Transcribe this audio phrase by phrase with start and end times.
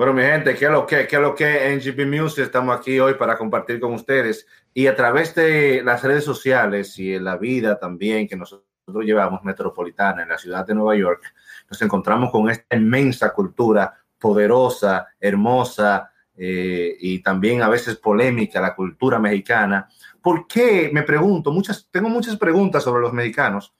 [0.00, 2.44] Bueno, mi gente, ¿qué es lo que, qué es lo que NGP Music?
[2.44, 7.12] Estamos aquí hoy para compartir con ustedes y a través de las redes sociales y
[7.12, 8.64] en la vida también que nosotros
[9.04, 11.22] llevamos metropolitana en la ciudad de Nueva York,
[11.68, 18.74] nos encontramos con esta inmensa cultura poderosa, hermosa eh, y también a veces polémica, la
[18.74, 19.86] cultura mexicana.
[20.22, 20.88] ¿Por qué?
[20.94, 23.74] Me pregunto, muchas, tengo muchas preguntas sobre los mexicanos.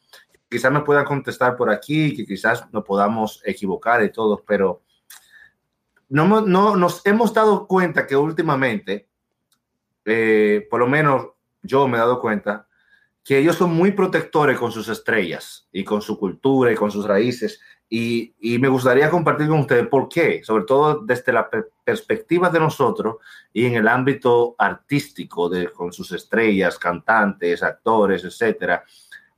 [0.50, 4.82] Quizás me puedan contestar por aquí, que quizás nos podamos equivocar y todo, pero
[6.10, 9.08] no, no, nos hemos dado cuenta que últimamente,
[10.04, 11.28] eh, por lo menos
[11.62, 12.66] yo me he dado cuenta,
[13.24, 17.06] que ellos son muy protectores con sus estrellas y con su cultura y con sus
[17.06, 17.60] raíces.
[17.88, 21.48] Y, y me gustaría compartir con ustedes por qué, sobre todo desde la
[21.84, 23.16] perspectiva de nosotros
[23.52, 28.84] y en el ámbito artístico, de, con sus estrellas, cantantes, actores, etcétera.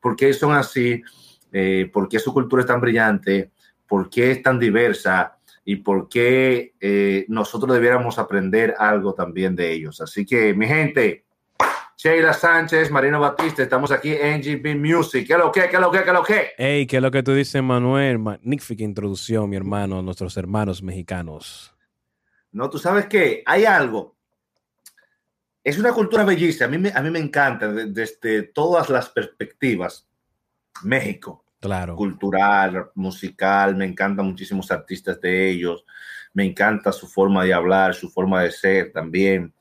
[0.00, 1.02] ¿Por qué son así?
[1.50, 3.52] Eh, ¿Por qué su cultura es tan brillante?
[3.86, 5.38] ¿Por qué es tan diversa?
[5.64, 10.00] Y por qué eh, nosotros debiéramos aprender algo también de ellos.
[10.00, 11.24] Así que, mi gente,
[11.96, 15.26] Sheila Sánchez, Marino Batista, estamos aquí en GB Music.
[15.26, 15.68] ¿Qué es lo que?
[15.68, 16.02] ¿Qué es lo que?
[16.02, 16.46] ¿Qué es lo que?
[16.58, 18.18] Hey, ¿qué es lo que tú dices, Manuel?
[18.18, 21.72] Magnífica introducción, mi hermano, a nuestros hermanos mexicanos.
[22.50, 24.16] No, tú sabes que hay algo.
[25.62, 26.66] Es una cultura bellísima.
[26.66, 30.08] A mí me, a mí me encanta desde todas las perspectivas.
[30.82, 31.94] México Claro.
[31.94, 35.84] cultural, musical, me encantan muchísimos artistas de ellos,
[36.34, 39.54] me encanta su forma de hablar, su forma de ser también.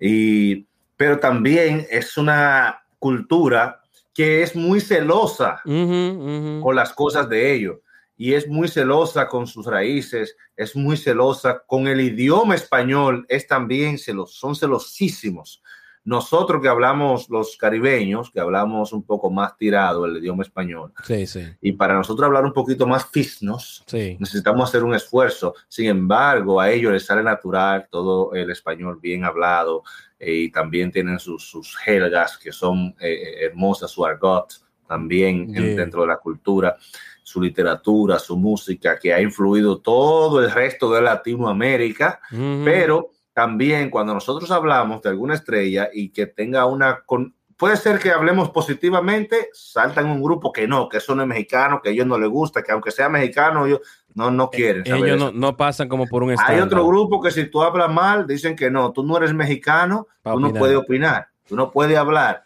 [0.00, 3.80] Y, pero también es una cultura
[4.12, 7.76] que es muy celosa con las cosas de ellos
[8.16, 13.46] y es muy celosa con sus raíces, es muy celosa con el idioma español, es
[13.46, 15.62] también celos, son celosísimos.
[16.06, 21.26] Nosotros que hablamos los caribeños, que hablamos un poco más tirado el idioma español, Sí,
[21.26, 24.16] sí, y para nosotros hablar un poquito más fisnos, sí.
[24.18, 25.54] necesitamos hacer un esfuerzo.
[25.68, 29.82] Sin embargo, a ellos les sale natural todo el español bien hablado
[30.18, 34.52] eh, y también tienen sus, sus jergas que son eh, hermosas, su argot
[34.88, 35.74] también en- Yeah.
[35.76, 36.76] dentro de la cultura,
[37.24, 42.20] su literatura, su música, que ha influido todo el resto de Latinoamérica
[42.64, 47.02] pero también cuando nosotros hablamos de alguna estrella y que tenga una...
[47.04, 51.28] Con, puede ser que hablemos positivamente, saltan un grupo que no, que eso no es
[51.28, 53.80] mexicano, que a ellos no les gusta, que aunque sea mexicano, ellos
[54.14, 54.86] no, no quieren.
[54.86, 56.62] saber Ellos no, no pasan como por un Hay estándar.
[56.64, 60.32] otro grupo que si tú hablas mal, dicen que no, tú no eres mexicano, Pa'
[60.32, 62.42] tú no puedes opinar, tú no puedes hablar.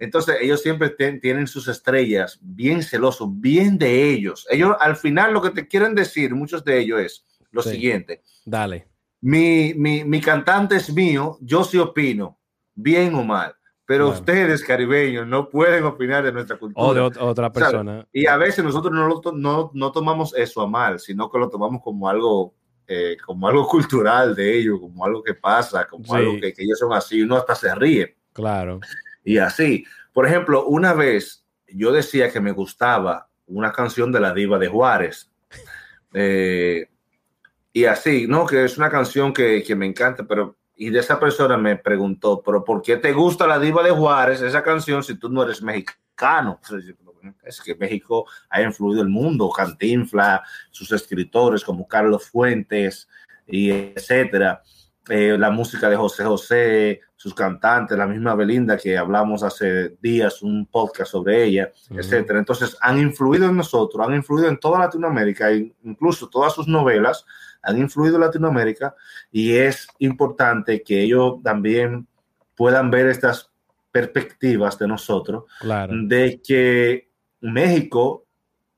[0.00, 4.44] Entonces ellos siempre ten- tienen sus estrellas bien celosos, bien de ellos.
[4.50, 7.70] Ellos al final lo que te quieren decir, muchos de ellos es lo Sí.
[7.70, 8.88] siguiente Dale.
[9.22, 12.38] Mi, mi, mi cantante es mío, yo sí opino,
[12.74, 13.54] bien o mal,
[13.86, 16.86] pero ustedes, caribeños, no pueden opinar de nuestra cultura.
[16.86, 17.62] O de ot- otra ¿Sabes?
[17.70, 18.06] persona.
[18.12, 21.38] Y a veces nosotros no, lo to- no, no tomamos eso a mal, sino que
[21.38, 22.54] lo tomamos como algo,
[22.86, 26.12] eh, como algo cultural de ellos, como algo que pasa, como Sí.
[26.14, 28.16] algo que, que ellos son así, uno hasta se ríe.
[28.32, 28.80] Claro.
[29.24, 34.32] Y así, por ejemplo, una vez yo decía que me gustaba una canción de la
[34.34, 35.30] diva de Juárez.
[36.14, 36.88] Eh,
[37.72, 38.46] y así, ¿no?
[38.46, 40.56] Que es una canción que, que me encanta, pero...
[40.74, 44.40] Y de esa persona me preguntó, pero ¿por qué te gusta la diva de Juárez,
[44.40, 46.58] esa canción, si tú no eres mexicano?
[47.44, 53.06] Es que México ha influido el mundo, Cantinfla, sus escritores como Carlos Fuentes,
[53.46, 54.62] y etcétera
[55.08, 60.42] eh, la música de José José, sus cantantes, la misma Belinda que hablamos hace días,
[60.42, 61.98] un podcast sobre ella, Ujú.
[61.98, 62.38] etcétera.
[62.38, 67.26] Entonces han influido en nosotros, han influido en toda Latinoamérica, incluso todas sus novelas
[67.62, 68.94] han influido en Latinoamérica
[69.30, 72.06] y es importante que ellos también
[72.54, 73.50] puedan ver estas
[73.90, 75.92] perspectivas de nosotros Claro.
[76.06, 78.24] de que México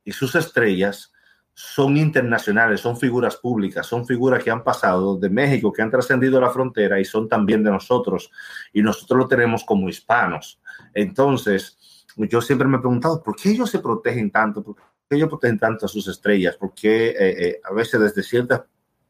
[0.04, 1.12] y sus estrellas
[1.56, 6.40] son internacionales, son figuras públicas, son figuras que han pasado de México, que han trascendido
[6.40, 8.30] la frontera y son también de nosotros.
[8.72, 10.60] Y nosotros lo tenemos como hispanos.
[10.92, 11.78] Entonces,
[12.16, 14.64] yo siempre me he preguntado, ¿por qué ellos se protegen tanto?
[14.64, 14.74] ¿Por
[15.08, 16.56] qué ellos protegen tanto a sus estrellas?
[16.58, 18.62] Porque eh, eh, a veces desde ciertas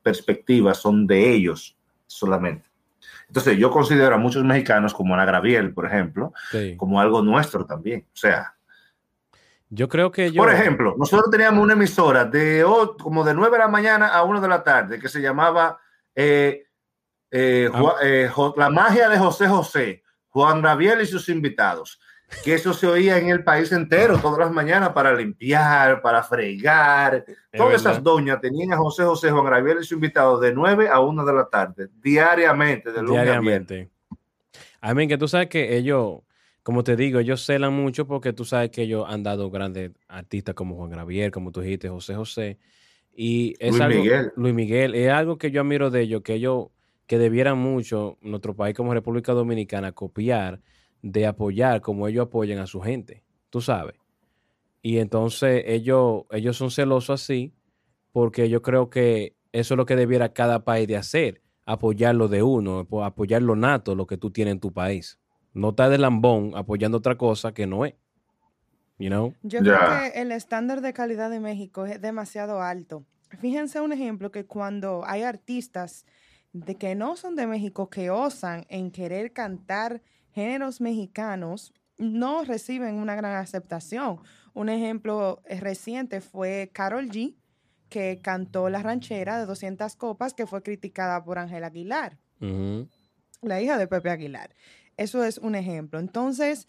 [0.04, 2.68] perspectivas son de ellos solamente.
[3.26, 6.76] Entonces, yo considero a muchos mexicanos como Ana Graviel, por ejemplo, Sí.
[6.76, 8.06] como algo nuestro también.
[8.12, 8.54] O sea,
[9.70, 10.40] Yo creo que yo.
[10.42, 14.22] por ejemplo, nosotros teníamos una emisora de o- como de 9 de la mañana a
[14.22, 15.78] 1 de la tarde que se llamaba
[16.14, 16.66] eh,
[17.30, 21.98] eh, Ju- eh, Jo- La magia de José José, Juan Gabriel y sus invitados.
[22.42, 27.24] Que eso se oía en el país entero todas las mañanas para limpiar, para fregar.
[27.52, 27.92] Todas verdad.
[27.92, 31.24] esas doñas tenían a José José, Juan Gabriel y sus invitados de 9 a 1
[31.24, 33.90] de la tarde, diariamente, de lunes diariamente.
[34.80, 36.20] A mí que tú sabes que ellos,
[36.62, 40.54] como te digo, ellos celan mucho porque tú sabes que ellos han dado grandes artistas
[40.54, 42.58] como Juan Gabriel, como tú dijiste, José José.
[43.16, 44.32] Y es Luis algo, Miguel.
[44.36, 46.66] Luis Miguel, es algo que yo admiro de ellos, que ellos
[47.06, 50.60] que debieran mucho, nuestro país como República Dominicana, copiar
[51.06, 53.96] de apoyar como ellos apoyan a su gente, tú sabes.
[54.80, 57.52] Y entonces ellos, ellos son celosos así,
[58.10, 62.28] porque yo creo que eso es lo que debiera cada país de hacer, apoyar lo
[62.28, 65.18] de uno, apo- apoyar lo nato, lo que tú tienes en tu país.
[65.52, 67.94] No estar de lambón apoyando otra cosa que no es.
[68.98, 69.34] You know?
[69.42, 69.76] Yo creo
[70.12, 73.04] que el estándar de calidad de México es demasiado alto.
[73.40, 76.06] Fíjense un ejemplo que cuando hay artistas
[76.52, 80.00] de que no son de México que osan en querer cantar
[80.34, 84.20] géneros mexicanos, no reciben una gran aceptación.
[84.52, 87.36] Un ejemplo eh, reciente fue Carol G,
[87.88, 92.18] que cantó La Ranchera de 200 copas, que fue criticada por Ángela Aguilar
[93.44, 94.54] la hija de Pepe Aguilar.
[94.96, 95.98] Eso es un ejemplo.
[95.98, 96.68] Entonces,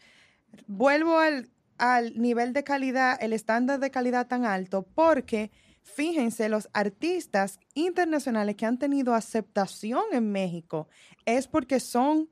[0.68, 5.52] vuelvo al, al nivel de calidad, el estándar de calidad tan alto, porque
[5.84, 10.88] fíjense, los artistas internacionales que han tenido aceptación en México
[11.26, 12.30] es porque son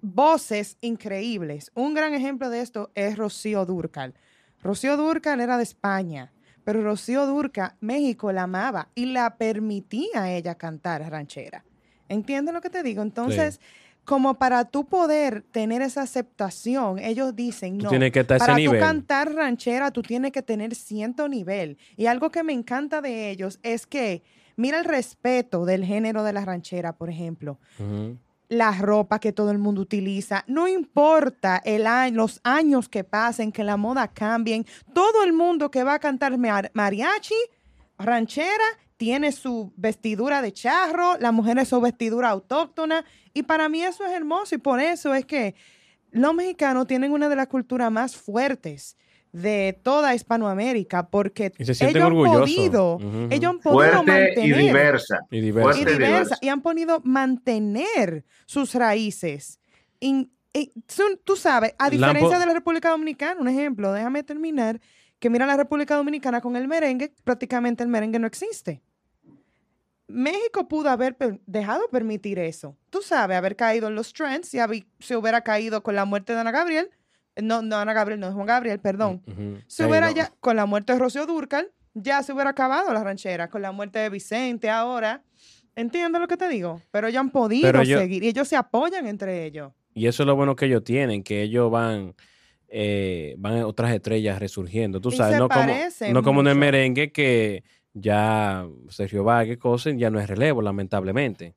[0.00, 1.70] voces increíbles.
[1.74, 4.14] Un gran ejemplo de esto es Rocío Durcal.
[4.62, 6.32] Rocío Durcal era de España,
[6.64, 11.64] pero Rocío Durcal, México la amaba y la permitía a ella cantar ranchera.
[12.08, 13.02] ¿Entiendes lo que te digo?
[13.02, 13.60] Entonces,
[14.04, 19.34] como para tú poder tener esa aceptación, ellos dicen, no, que estar para tú cantar
[19.34, 21.78] ranchera, tú tienes que tener cierto nivel.
[21.96, 24.22] Y algo que me encanta de ellos es que,
[24.56, 27.58] mira el respeto del género de la ranchera, por ejemplo.
[28.52, 33.50] La ropa que todo el mundo utiliza, no importa el año, los años que pasen,
[33.50, 37.34] que la moda cambien, todo el mundo que va a cantar mar- mariachi,
[37.98, 38.64] ranchera,
[38.98, 44.12] tiene su vestidura de charro, las mujeres su vestidura autóctona, y para mí eso es
[44.12, 45.54] hermoso y por eso es que
[46.10, 48.98] los mexicanos tienen una de las culturas más fuertes
[49.32, 52.98] de toda Hispanoamérica porque ellos han podido,
[53.30, 55.18] ellos han podido Fuerte y mantener diversa.
[55.30, 55.80] Y diversa.
[55.80, 59.58] y diversa, y han podido mantener sus raíces.
[60.86, 64.80] Son- tú sabes, a Lampo- diferencia de la República Dominicana, un ejemplo, déjame terminar,
[65.18, 68.82] que mira la República Dominicana con el merengue, prácticamente el merengue no existe.
[70.08, 72.76] México pudo haber per- dejado permitir eso.
[72.90, 74.58] Tú sabes, haber caído en los trends y
[74.98, 76.90] se hubiera caído con la muerte de Ana Gabriel.
[77.40, 79.22] No, no Ana Gabriel, no Juan Gabriel, perdón.
[79.26, 79.58] Ujú.
[79.66, 80.16] Se hubiera no.
[80.16, 83.72] ya, con la muerte de Rocío Durcal, ya se hubiera acabado la ranchera, con la
[83.72, 85.22] muerte de Vicente ahora.
[85.74, 86.82] ¿Entiendes lo que te digo?
[86.90, 89.72] Pero ellos han podido yo- seguir y ellos se apoyan entre ellos.
[89.94, 92.14] Y eso es lo bueno que ellos tienen, que ellos van,
[92.68, 95.00] eh, van otras estrellas resurgiendo.
[95.00, 95.72] Tú sabes, no como,
[96.12, 97.62] no como en el merengue que
[97.94, 101.54] ya Sergio Vargas, cosas, ya no es relevo, lamentablemente.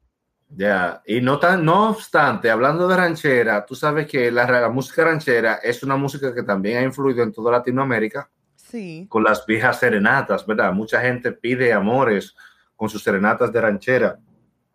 [0.55, 5.03] Ya, y no, tan, no obstante, hablando de ranchera, tú sabes que la, la música
[5.03, 9.05] ranchera es una música que también ha influido en toda Latinoamérica Sí.
[9.09, 10.71] con las viejas serenatas, ¿verdad?
[10.73, 12.35] Mucha gente pide amores
[12.75, 14.17] con sus serenatas de ranchera.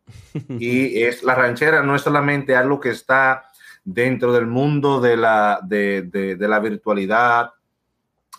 [0.58, 3.44] Y es la ranchera no es solamente algo que está
[3.84, 7.52] dentro del mundo de la, de, de- de la virtualidad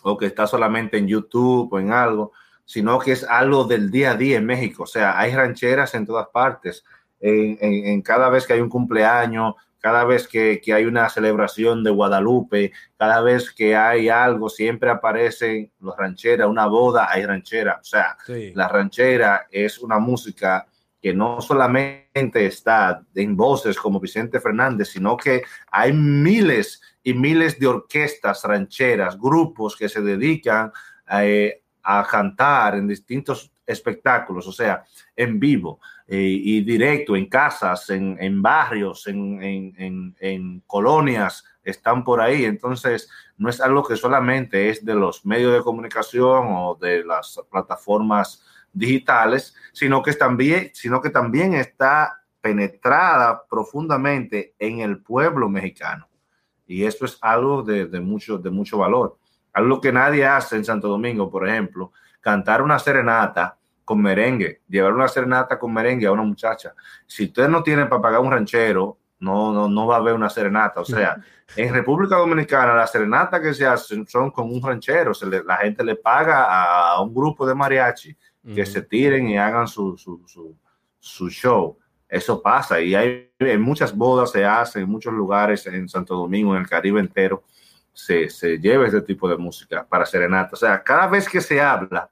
[0.02, 2.32] o que está solamente en YouTube o en algo,
[2.64, 4.84] sino que es algo del día a día en México.
[4.84, 6.84] O sea, hay rancheras en todas partes.
[7.22, 11.08] En, en- en cada vez que hay un cumpleaños, cada vez que, que hay una
[11.08, 17.24] celebración de Guadalupe, cada vez que hay algo, siempre aparecen los rancheras, una boda, hay
[17.24, 17.78] ranchera.
[17.80, 18.52] O sea, Sí.
[18.54, 20.66] la ranchera es una música
[21.00, 27.58] que no solamente está en voces como Vicente Fernández, sino que hay miles y miles
[27.58, 30.70] de orquestas rancheras, grupos que se dedican
[31.10, 37.90] eh, a cantar en distintos espectáculos, o sea, en vivo eh, y directo, en casas,
[37.90, 42.44] en, barrios, en, colonias, están por ahí.
[42.44, 47.40] Entonces, no es algo que solamente es de los medios de comunicación o de las
[47.50, 56.08] plataformas digitales, sino que también, sino que también está penetrada profundamente en el pueblo mexicano.
[56.66, 59.18] Y esto es algo de, de mucho, de mucho valor.
[59.52, 61.92] Algo que nadie hace en Santo Domingo, por ejemplo,
[62.22, 66.72] cantar una serenata con merengue, llevar una serenata con merengue a una muchacha.
[67.06, 70.30] Si usted no tiene para pagar un ranchero, no, no, no va a haber una
[70.30, 70.80] serenata.
[70.80, 71.16] O sea,
[71.56, 75.12] en República Dominicana las serenatas que se hacen son con un ranchero.
[75.12, 76.46] Se le- la gente le paga
[76.94, 78.16] a, un grupo de mariachi
[78.54, 80.56] que se tiren y hagan su, su, su,
[80.98, 81.78] su show.
[82.08, 86.54] Eso pasa y hay en muchas bodas se hace, en muchos lugares en Santo Domingo,
[86.54, 87.44] en el Caribe entero,
[87.92, 90.50] se, se lleva este tipo de música para serenata.
[90.52, 92.10] O sea, cada vez que se habla,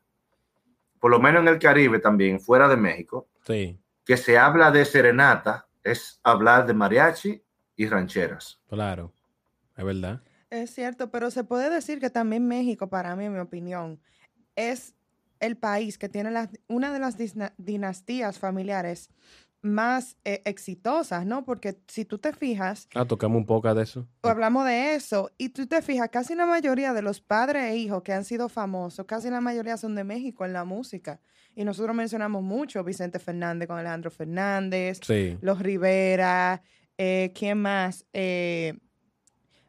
[0.99, 4.85] por lo menos en el Caribe también, fuera de México, Sí, que se habla de
[4.85, 7.43] serenata, es hablar de mariachi
[7.77, 8.61] y rancheras.
[8.69, 9.13] claro.
[9.77, 10.21] Es verdad.
[10.51, 13.99] Es cierto, pero se puede decir que también México, para mí, en mi opinión,
[14.57, 14.95] es
[15.39, 17.17] el país que tiene la- una de las
[17.57, 19.09] dinastías familiares
[19.63, 21.45] más eh, exitosas, ¿no?
[21.45, 24.07] Porque si tú te fijas, Ah, tocamos un poco de eso.
[24.23, 28.03] hablamos de eso, y tú te fijas, casi la mayoría de los padres e hijos
[28.03, 31.21] que han sido famosos, casi la mayoría son de México en la música.
[31.55, 35.37] Y nosotros mencionamos mucho Vicente Fernández con Alejandro Fernández, Sí.
[35.43, 36.63] los Rivera,
[36.97, 38.07] eh, ¿quién más?
[38.13, 38.79] Eh,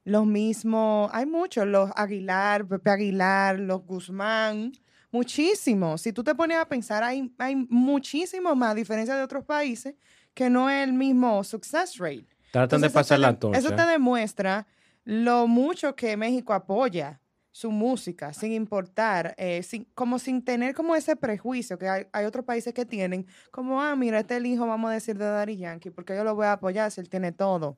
[0.03, 4.71] los mismos, hay muchos, los Aguilar, Pepe Aguilar, los Guzmán,
[5.12, 6.01] muchísimos.
[6.01, 9.96] Si tú te pones a pensar, hay, hay muchísimos más, a diferencia de otros países,
[10.34, 12.27] que no es el mismo success rate.
[12.51, 13.58] Tratan de Entonces, pasar te la.
[13.58, 14.68] Eso te demuestra
[15.03, 20.96] lo mucho que México apoya su música, sin importar, eh, sin, como sin tener como
[20.96, 24.46] ese prejuicio que hay, hay otros países que tienen, como, ah, mira, este es el
[24.46, 27.10] hijo, vamos a decir, de Daddy Yankee, porque yo lo voy a apoyar si él
[27.10, 27.75] tiene todo.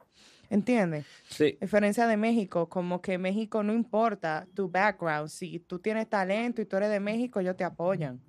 [0.53, 1.07] ¿Entiendes?
[1.29, 1.57] Sí.
[1.59, 6.61] A diferencia de México, como que México no importa tu background, si tú tienes talento
[6.61, 8.21] y tú eres de México, ellos te apoyan.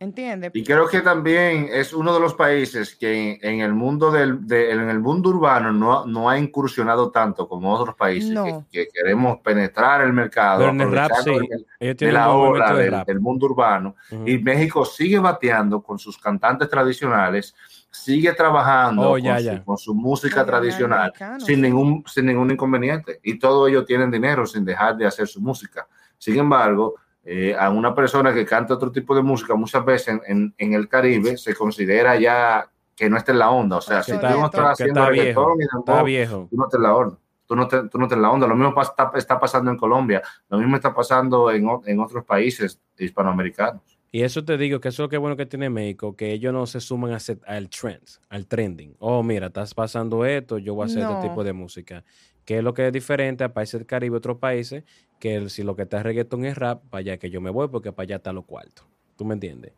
[0.00, 0.50] ¿Entiendes?
[0.54, 4.72] Y creo que también es uno de los países que en, el mundo del de-
[4.72, 8.66] en el mundo urbano no, no ha incursionado tanto como otros países No.
[8.70, 11.30] que, que queremos penetrar el mercado, el rap sí.
[11.30, 13.94] de- Ellos de la ola del, del mundo urbano.
[14.10, 14.26] Ujú.
[14.28, 17.54] Y México sigue bateando con sus cantantes tradicionales,
[17.90, 19.64] sigue trabajando Oh, con, ya, su, ya.
[19.64, 23.20] con su música Regional tradicional sin ningún, sin ningún inconveniente.
[23.22, 25.86] Y todos ellos tienen dinero sin dejar de hacer su música.
[26.18, 30.20] Sin embargo, eh, a una persona que canta otro tipo de música, muchas veces en,
[30.26, 33.76] en- en el Caribe se considera ya que no está en la onda.
[33.78, 36.46] O sea, si tú no estás haciendo está viejo, reggaetón y Está dembow, viejo.
[36.50, 37.16] tú no estás en la onda.
[37.46, 38.46] Tú no, estás, tú no estás en la onda.
[38.46, 40.22] Lo mismo está, está pasando en Colombia.
[40.48, 43.93] Lo mismo está pasando en, o- en otros países hispanoamericanos.
[44.14, 46.30] Y eso te digo que eso es lo que es bueno que tiene México, que
[46.30, 48.94] ellos no se suman a ese- al trend, al trending.
[49.00, 51.16] Oh, mira, estás pasando esto, yo voy a hacer No.
[51.16, 52.04] este tipo de música.
[52.44, 54.84] Que es lo que es diferente a países del Caribe, otros países,
[55.18, 57.50] que el- si lo que está es reggaetón es rap, para allá que yo me
[57.50, 58.86] voy porque para allá está lo cuarto.
[59.16, 59.72] ¿Tú me entiendes?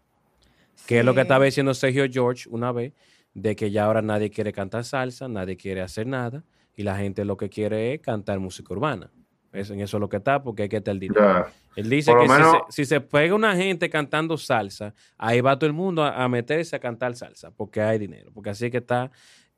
[0.86, 1.22] Que es lo que Sí.
[1.22, 2.92] estaba diciendo Sergio George una vez,
[3.32, 6.44] de que ya ahora nadie quiere cantar salsa, nadie quiere hacer nada,
[6.76, 9.10] y la gente lo que quiere es cantar música urbana.
[9.52, 11.46] Es, en eso es lo que está, porque hay que estar el dinero.
[11.76, 15.66] Él dice que si se- si, se, pega una gente cantando salsa, ahí va todo
[15.66, 18.30] el mundo a, a meterse a cantar salsa, porque hay dinero.
[18.34, 19.10] Porque así es que está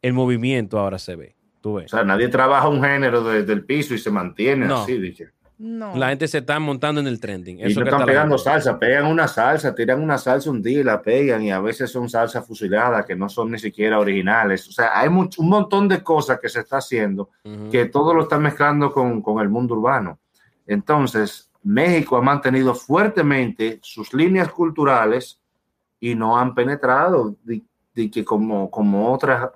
[0.02, 1.34] el movimiento ahora se ve.
[1.60, 1.92] Tú ves.
[1.92, 4.82] O sea, nadie trabaja un género desde el piso y se mantiene No.
[4.82, 4.98] así.
[4.98, 5.28] dije.
[5.60, 5.96] No.
[5.96, 7.58] La gente se está montando en el trending.
[7.58, 10.80] Y no que están está pegando salsa, pegan una salsa, tiran una salsa un día
[10.80, 14.68] y la pegan, y a veces son salsas fusiladas que no son ni siquiera originales.
[14.68, 17.30] O sea, hay much- un montón de cosas que se está haciendo
[17.72, 20.18] que todo lo están mezclando con, con el mundo urbano.
[20.66, 25.40] Entonces, México ha mantenido fuertemente sus líneas culturales
[25.98, 27.62] y no han penetrado de,
[27.94, 29.50] de que como, como otras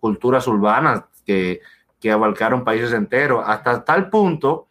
[0.00, 1.60] culturas urbanas que,
[2.00, 4.66] que abarcaron países enteros, hasta tal punto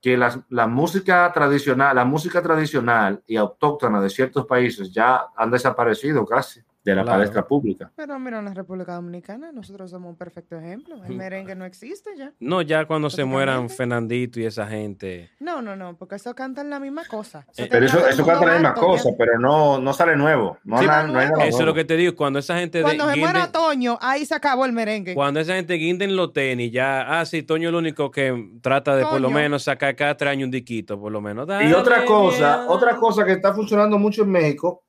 [0.00, 5.50] que las- la música tradicional, la música tradicional y autóctona de ciertos países ya han
[5.50, 7.18] desaparecido casi de la Claro.
[7.18, 7.92] palestra pública.
[7.94, 10.94] Pero mira, en la República Dominicana nosotros somos un perfecto ejemplo.
[10.96, 11.12] El Ujú.
[11.14, 12.32] merengue no existe ya.
[12.40, 13.68] No, ya cuando se mueran.
[13.70, 15.30] Fernandito y esa gente.
[15.40, 17.46] No, no, no, porque eso cantan la misma cosa.
[17.52, 19.16] Eso Eh, Pero eso, eso canta la misma cosa, ya.
[19.18, 20.58] pero no, no sale nuevo.
[20.64, 22.14] No, Sí, na- no hay nada Eso es lo que te digo.
[22.16, 25.14] Cuando esa gente de Cuando se muera guinden- Toño, ahí se acabó el merengue.
[25.14, 28.96] Cuando esa gente guinden los tenis, ya, ah, sí, Toño es el único que trata
[28.96, 31.46] de por lo menos sacar cada tres años un diquito, por lo menos.
[31.62, 34.82] Y otra Dale, cosa, otra cosa que está funcionando mucho en México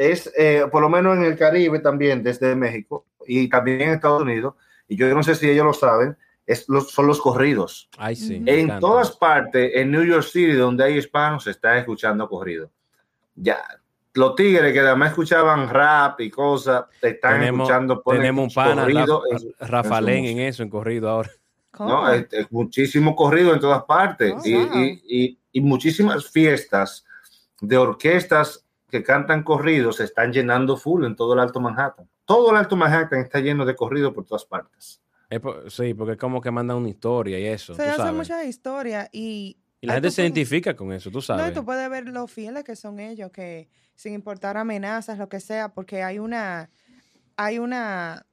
[0.00, 4.22] es, eh, por lo menos en el Caribe también, desde México y también en Estados
[4.22, 4.54] Unidos,
[4.88, 6.16] y yo no sé si ellos lo saben,
[6.46, 7.88] es los, son los corridos.
[7.98, 8.36] Ay, sí.
[8.36, 8.80] En encanta.
[8.80, 12.70] todas partes, en New York City, donde hay hispanos, se está escuchando corrido.
[13.34, 13.58] Ya,
[14.14, 18.82] los tigres que además escuchaban rap y cosas, te están tenemos, escuchando tenemos un pana,
[18.82, 19.22] corrido
[19.60, 21.30] Ra- Rafalén en eso, en corrido ahora.
[21.78, 22.10] ¿no?
[22.10, 24.76] Es, es muchísimo corrido en todas partes Oh, y, wow.
[24.82, 27.04] y- y- y muchísimas fiestas
[27.60, 32.08] de orquestas que cantan corridos se están llenando full en todo el Alto Manhattan.
[32.24, 35.00] Todo el Alto Manhattan está lleno de corrido por todas partes.
[35.28, 38.14] Es por- sí, porque es como que mandan una historia y eso, se hace sabes.
[38.14, 39.56] mucha historia y...
[39.82, 41.50] Y la gente se puedes- identifica con eso, tú No, sabes.
[41.52, 45.40] y tú puedes ver lo fieles que son ellos, que sin importar amenazas, lo que
[45.40, 46.68] sea, porque hay una,
[47.36, 48.26] hay una,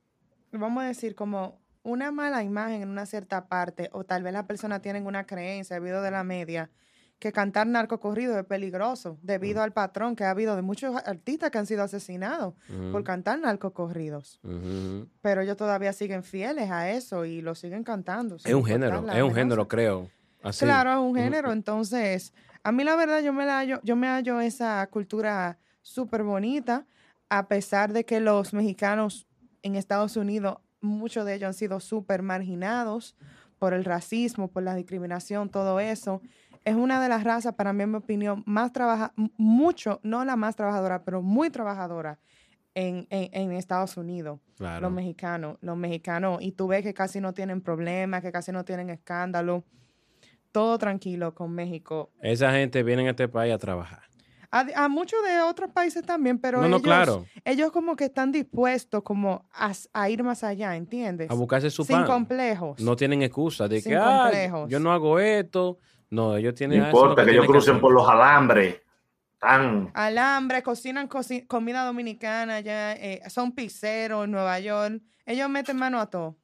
[0.52, 4.44] vamos a decir, como una mala imagen en una cierta parte, o tal vez las
[4.44, 6.70] personas tienen una creencia debido de la media,
[7.20, 11.58] que cantar narcocorrido es peligroso, debido al patrón que ha habido de muchos artistas que
[11.58, 12.54] han sido asesinados
[12.92, 14.40] por cantar narcocorridos.
[14.44, 15.08] ujú.
[15.22, 18.36] Pero ellos todavía siguen fieles a eso y lo siguen cantando.
[18.36, 19.36] Es un género, es un amenaza.
[19.36, 20.10] género, creo.
[20.44, 20.64] Así.
[20.66, 21.52] Claro, es un género.
[21.52, 22.34] Entonces,
[22.64, 26.86] a mí la verdad, yo me la hallo- yo me hallo esa cultura súper bonita,
[27.30, 29.26] a pesar de que los mexicanos
[29.64, 33.16] en Estados Unidos, muchos de ellos han sido súper marginados
[33.58, 36.22] por el racismo, por la discriminación, todo eso.
[36.68, 40.36] Es una de las razas, para mí, en mi opinión, más trabaja, mucho, no la
[40.36, 42.20] más trabajadora, pero muy trabajadora
[42.76, 44.42] en, en, Estados Unidos.
[44.60, 46.40] Los mexicanos, los mexicanos.
[46.42, 49.64] Y tú ves que casi no tienen problemas, que casi no tienen escándalo.
[50.52, 52.12] Todo tranquilo con México.
[52.22, 54.02] Esa gente viene a este país a trabajar.
[54.50, 57.26] A, muchos de otros países también, pero ellos, claro.
[57.44, 61.30] ellos como que están dispuestos como a, ir más allá, ¿entiendes?
[61.30, 62.80] A buscarse su Sin complejos.
[62.80, 65.80] No tienen excusa de que, yo no hago esto.
[66.10, 66.80] No, ellos tienen...
[66.80, 68.82] No importa que ellos crucen por los alambres.
[69.38, 69.92] Tan...
[69.94, 71.10] Alambre, cocinan
[71.48, 75.02] comida dominicana, ya eh, son pizzeros en Nueva York.
[75.26, 76.38] Ellos meten mano a todo.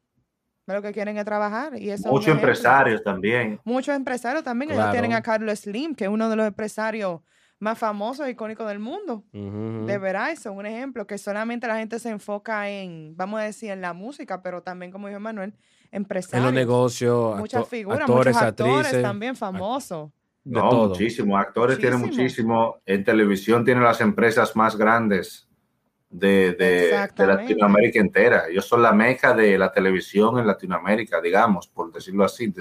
[0.66, 1.78] Pero lo que quieren es trabajar.
[1.78, 3.60] Y eso Muchos empresarios también.
[3.64, 4.72] Muchos empresarios también.
[4.72, 7.22] Ellos tienen a Carlos Slim, que es uno de los empresarios
[7.64, 9.24] más famosos e icónicos del mundo.
[9.32, 13.82] De Verizon, un ejemplo, que solamente la gente se enfoca en, vamos a decir, en
[13.82, 15.56] la música, pero también, como dijo Manuel,
[15.90, 16.40] empresarios.
[16.40, 20.12] En los negocios, muchas figuras, actores, muchos actores también famosos.
[20.44, 21.38] No, muchísimo.
[21.38, 22.82] Actores tienen muchísimo.
[22.86, 25.48] En televisión tienen las empresas más grandes
[26.10, 28.44] de, de, Latinoamérica entera.
[28.50, 32.54] Ellos son la meca de la televisión en Latinoamérica, digamos, por decirlo así.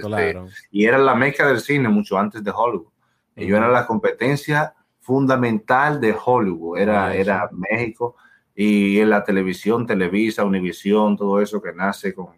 [0.71, 2.93] Y eran la meca del cine mucho antes de Hollywood.
[3.35, 8.17] Ellos eran la competencia fundamental de Hollywood, era, era México
[8.55, 12.29] y en la televisión, Televisa, Univisión, todo eso que nace con,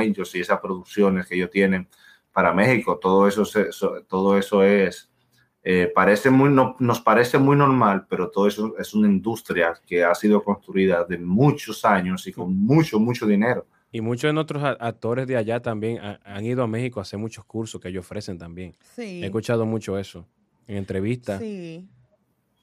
[0.00, 1.86] ellos y esas producciones que ellos tienen
[2.32, 3.44] para México, todo eso,
[4.08, 5.10] todo eso es,
[5.62, 10.02] eh, parece muy, no, nos parece muy normal, pero todo eso es una industria que
[10.02, 13.66] ha sido construida de muchos años y con mucho, mucho dinero.
[13.92, 17.44] Y muchos de nuestros actores de allá también han, ido a México a hacer muchos
[17.44, 18.74] cursos que ellos ofrecen también.
[18.96, 20.26] He escuchado mucho eso
[20.66, 21.38] en entrevistas.
[21.40, 21.86] Sí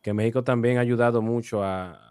[0.01, 2.05] que México también ha ayudado mucho a,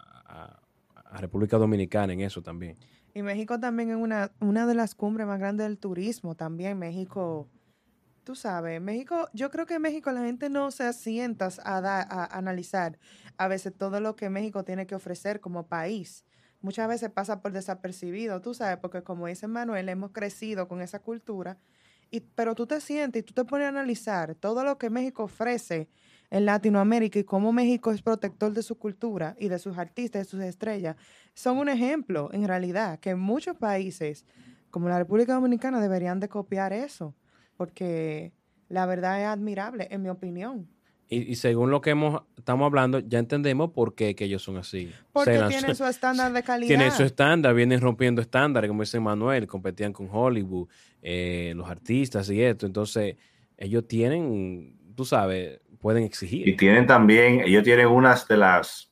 [1.11, 2.77] República Dominicana en eso también.
[3.15, 6.35] Y México también es una, una de las cumbres más grandes del turismo.
[6.35, 7.49] También México,
[8.23, 12.37] tú sabes, México, yo creo que en México la gente no se asienta a, a
[12.37, 12.99] analizar
[13.37, 16.25] a veces todo lo que México tiene que ofrecer como país.
[16.61, 20.99] Muchas veces pasa por desapercibido, tú sabes, porque como dice Manuel, hemos crecido con esa
[20.99, 21.57] cultura,
[22.11, 25.23] y, pero tú te sientes y tú te pones a analizar todo lo que México
[25.23, 25.89] ofrece
[26.31, 30.29] en Latinoamérica y cómo México es protector de su cultura y de sus artistas, de
[30.29, 30.95] sus estrellas,
[31.33, 34.25] son un ejemplo en realidad que muchos países
[34.69, 37.15] como la República Dominicana deberían de copiar eso,
[37.57, 38.33] porque
[38.67, 40.67] la verdad es admirable, en mi opinión.
[41.11, 44.91] Y, según lo que hemos, estamos hablando, ya entendemos por qué que ellos son así.
[45.11, 46.67] Porque tienen su estándar de calidad.
[46.67, 50.69] Tienen su estándar, vienen rompiendo estándares, como dice Manuel, competían con Hollywood,
[51.01, 52.67] eh, los artistas y esto.
[52.67, 53.15] Entonces,
[53.57, 56.47] ellos tienen, tú sabes, pueden exigir.
[56.47, 58.91] Y tienen también, ellos tienen unas de las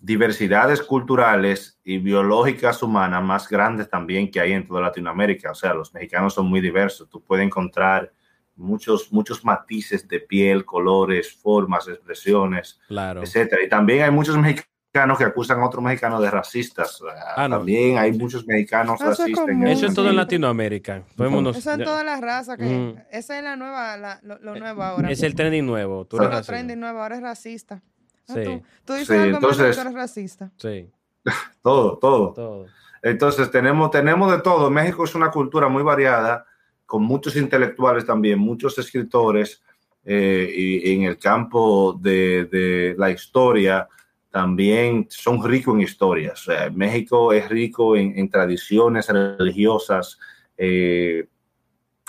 [0.00, 5.50] diversidades culturales y biológicas humanas más grandes también que hay en toda Latinoamérica.
[5.50, 7.08] O sea, los mexicanos son muy diversos.
[7.08, 8.10] Tú puedes encontrar
[8.56, 13.22] muchos, muchos matices de piel, colores, formas, expresiones, claro.
[13.22, 13.62] etcétera.
[13.62, 17.00] Y también hay muchos mexicanos que acusan a otros mexicanos de racistas.
[17.36, 19.46] Ah, también hay muchos mexicanos racistas.
[19.66, 21.04] Eso es todo en Latinoamérica.
[21.16, 22.56] Eso en todas las razas.
[22.58, 25.10] Que Esa es la nueva, lo, nuevo ahora.
[25.10, 26.04] Es el trending nuevo.
[26.06, 27.82] Tú eres trending nuevo, ahora es racista.
[28.28, 28.62] Ah, sí.
[28.84, 30.50] Tú, dices algo entonces, tú eres racista.
[30.56, 30.90] Sí.
[31.62, 32.66] todo, todo, todo.
[33.02, 34.70] Entonces tenemos, tenemos de todo.
[34.70, 36.46] México es una cultura muy variada,
[36.84, 39.62] con muchos intelectuales también, muchos escritores,
[40.04, 43.88] eh, y, en el campo de, de la historia,
[44.30, 46.46] también son ricos en historias.
[46.74, 50.18] México es rico en, tradiciones religiosas,
[50.56, 51.26] eh,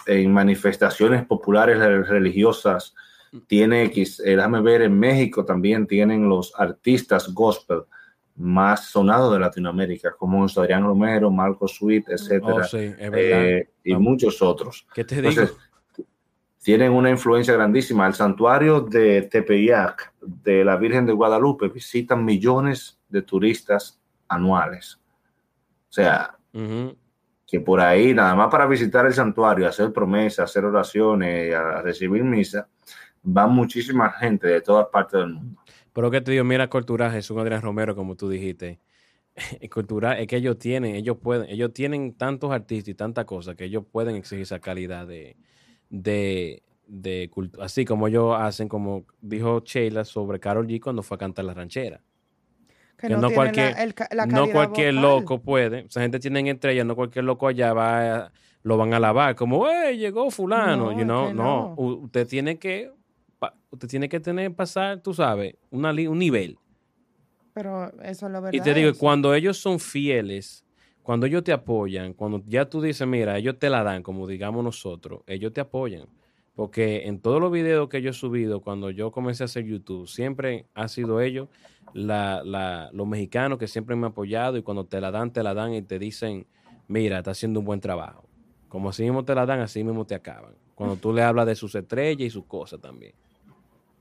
[0.05, 2.93] en manifestaciones populares religiosas.
[3.47, 7.83] Tiene, eh, déjame ver, en México también tienen los artistas gospel
[8.35, 14.85] más sonados de Latinoamérica, como Adrián Romero, Marco Sweet, etcétera, oh, eh, y muchos otros.
[14.93, 15.43] ¿Qué te digo?
[16.61, 18.07] Tienen una influencia grandísima.
[18.07, 24.99] El santuario de Tepeyac, de la Virgen de Guadalupe, visitan millones de turistas anuales.
[25.89, 26.37] O sea,
[27.47, 32.23] que por ahí, nada más para visitar el santuario, hacer promesas, hacer oraciones, a recibir
[32.23, 32.67] misa,
[33.25, 35.61] va muchísima gente de todas partes del mundo.
[35.91, 38.79] Pero que te digo, mira, Cultura Jesús Adrián Romero, como tú dijiste.
[39.73, 43.65] Cultura es que ellos tienen, ellos pueden, ellos tienen tantos artistas y tantas cosas que
[43.65, 45.35] ellos pueden exigir esa calidad de,
[45.91, 51.15] de, de cultura, así como ellos hacen, como dijo Sheila sobre Carol G cuando fue
[51.15, 52.01] a cantar la ranchera.
[52.97, 53.75] Que, no, cualquier,
[54.27, 58.31] no cualquier loco puede, esa gente tiene estrellas, no cualquier loco allá va
[58.63, 62.91] lo van a lavar, como, hey, llegó fulano, no, no, no, usted tiene que,
[63.71, 66.59] usted tiene que tener, pasar, tú sabes, una, un nivel.
[67.53, 68.53] Pero eso es lo verdad.
[68.53, 70.63] Y te digo, cuando ellos son fieles
[71.03, 74.63] cuando ellos te apoyan, cuando ya tú dices, mira, ellos te la dan, como digamos
[74.63, 76.05] nosotros, ellos te apoyan.
[76.55, 80.07] Porque en todos los videos que yo he subido, cuando yo comencé a hacer YouTube,
[80.07, 81.47] siempre ha sido ellos,
[81.93, 85.43] la, la, los mexicanos que siempre me han apoyado y cuando te la dan, te
[85.43, 86.45] la dan y te dicen,
[86.87, 88.25] mira, está haciendo un buen trabajo.
[88.67, 90.53] Como así mismo te la dan, así mismo te acaban.
[90.75, 93.13] Cuando tú le hablas de sus estrellas y sus cosas también.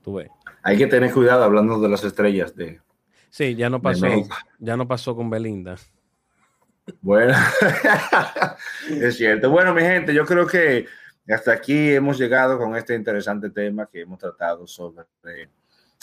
[0.03, 0.29] Tú ves.
[0.63, 2.79] Hay que tener cuidado hablando de las estrellas de.
[3.29, 4.07] Sí, ya no pasó,
[4.59, 5.77] ya no pasó con Belinda.
[7.01, 7.33] Bueno,
[8.89, 9.49] es cierto.
[9.49, 10.85] Bueno, mi gente, yo creo que
[11.29, 15.05] hasta aquí hemos llegado con este interesante tema que hemos tratado sobre,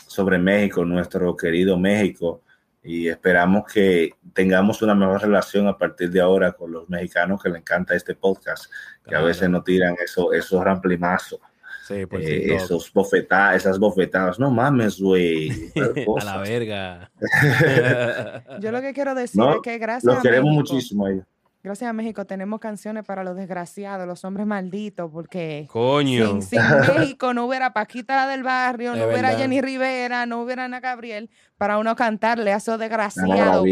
[0.07, 2.43] sobre México, nuestro querido México
[2.83, 7.51] y esperamos que tengamos una mejor relación a partir de ahora con los mexicanos que
[7.51, 8.73] le encanta este podcast,
[9.07, 11.41] que a veces nos tiran eso, esos ramplimazos.
[11.89, 15.51] Sí, pues eh, esos bofetadas, esas bofetadas, no mames, güey.
[16.21, 17.11] a la verga.
[18.61, 20.15] Yo lo que quiero decir es que gracias.
[20.15, 21.27] Los queremos muchísimo a ellos
[21.69, 26.41] gracias a México tenemos canciones para los desgraciados, los hombres malditos, porque Coño.
[26.41, 26.61] Sin,
[26.97, 31.79] México no hubiera Paquita del barrio, no hubiera Jenny Rivera, no hubiera Ana Gabriel, para
[31.79, 33.67] uno cantarle a esos desgraciados.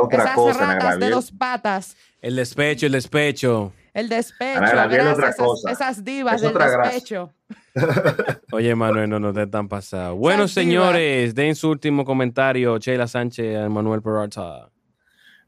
[0.00, 1.96] otra esas ratas de dos patas.
[2.20, 3.72] El despecho, el despecho.
[3.92, 5.36] El despecho, gracias,
[5.68, 7.32] esas, divas del despecho.
[8.52, 10.16] Oye, Manuel, no nos den tan pasado.
[10.16, 14.70] Bueno, señores, den su último comentario, Sheila Sánchez, Manuel Peralta.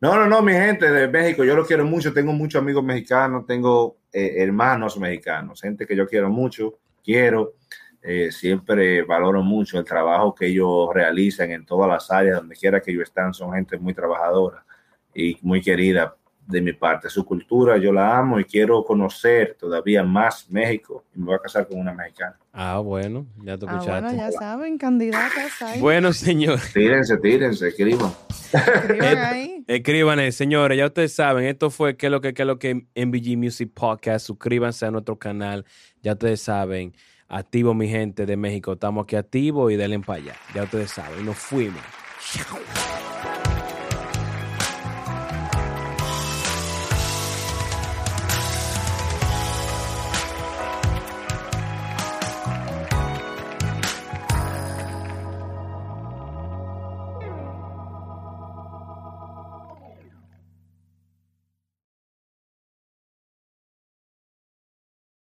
[0.00, 3.46] No, no, no, mi gente de México, yo lo quiero mucho, tengo muchos amigos mexicanos,
[3.46, 7.54] tengo eh, hermanos mexicanos, gente que yo quiero mucho, quiero,
[8.02, 12.80] eh, siempre valoro mucho el trabajo que ellos realizan en todas las áreas, donde quiera
[12.80, 14.64] que ellos están, son gente muy trabajadora
[15.14, 17.08] y muy querida de mi parte.
[17.08, 21.38] Su cultura yo la amo y quiero conocer todavía más México y me voy a
[21.38, 22.36] casar con una mexicana.
[22.52, 23.90] Ah, bueno, ya te escuchaste.
[23.90, 25.80] Ah, bueno, ya saben, candidatas ahí.
[25.80, 26.58] Bueno, señor.
[26.72, 28.12] Tírense, tírense, escriban.
[28.52, 29.64] Escriban ahí.
[29.66, 33.38] Escriban, eh, señores, ya ustedes saben, esto fue que lo que, que lo que MBG
[33.38, 34.26] Music Podcast.
[34.26, 35.64] Suscríbanse a nuestro canal,
[36.02, 36.94] ya ustedes saben.
[37.28, 38.74] Activo, mi gente de México.
[38.74, 40.34] Estamos aquí activos y denle para allá.
[40.54, 41.80] Ya ustedes saben, nos fuimos.
[42.20, 43.11] Chao.